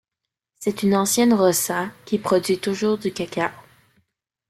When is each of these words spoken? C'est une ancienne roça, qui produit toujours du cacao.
C'est 0.59 0.81
une 0.81 0.95
ancienne 0.95 1.31
roça, 1.31 1.91
qui 2.05 2.17
produit 2.17 2.57
toujours 2.57 2.97
du 2.97 3.13
cacao. 3.13 3.51